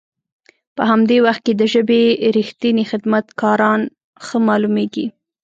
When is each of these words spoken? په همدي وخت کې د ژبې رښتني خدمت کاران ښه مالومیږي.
په 0.75 0.81
همدي 0.89 1.17
وخت 1.25 1.41
کې 1.45 1.53
د 1.55 1.61
ژبې 1.73 2.01
رښتني 2.35 2.83
خدمت 2.91 3.25
کاران 3.41 3.81
ښه 4.25 4.37
مالومیږي. 4.47 5.05